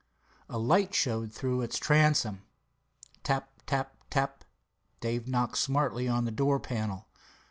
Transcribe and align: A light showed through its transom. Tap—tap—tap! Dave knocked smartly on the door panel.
A 0.49 0.57
light 0.57 0.95
showed 0.95 1.31
through 1.31 1.61
its 1.61 1.77
transom. 1.77 2.41
Tap—tap—tap! 3.21 4.43
Dave 4.99 5.27
knocked 5.27 5.59
smartly 5.59 6.07
on 6.07 6.25
the 6.25 6.31
door 6.31 6.59
panel. 6.59 7.07